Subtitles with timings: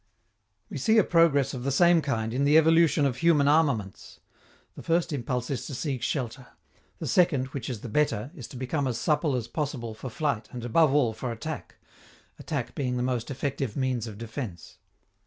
[0.67, 4.19] We see a progress of the same kind in the evolution of human armaments.
[4.75, 6.47] The first impulse is to seek shelter;
[6.97, 10.49] the second, which is the better, is to become as supple as possible for flight
[10.51, 11.75] and above all for attack
[12.39, 14.79] attack being the most effective means of defense.